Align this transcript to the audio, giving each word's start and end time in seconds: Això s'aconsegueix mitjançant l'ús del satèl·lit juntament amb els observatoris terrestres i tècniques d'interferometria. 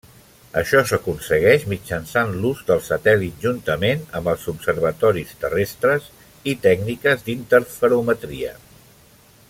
Això 0.59 0.79
s'aconsegueix 0.91 1.65
mitjançant 1.73 2.31
l'ús 2.45 2.63
del 2.69 2.81
satèl·lit 2.87 3.35
juntament 3.45 4.01
amb 4.21 4.31
els 4.33 4.47
observatoris 4.55 5.35
terrestres 5.45 6.09
i 6.55 6.57
tècniques 6.65 7.27
d'interferometria. 7.29 8.57